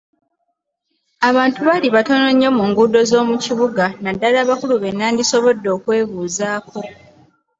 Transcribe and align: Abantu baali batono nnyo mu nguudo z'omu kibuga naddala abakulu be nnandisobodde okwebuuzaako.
Abantu 1.29 1.59
baali 1.67 1.87
batono 1.95 2.27
nnyo 2.31 2.49
mu 2.57 2.63
nguudo 2.69 2.99
z'omu 3.09 3.35
kibuga 3.43 3.85
naddala 4.03 4.37
abakulu 4.43 4.75
be 4.81 4.89
nnandisobodde 4.93 5.67
okwebuuzaako. 5.75 6.79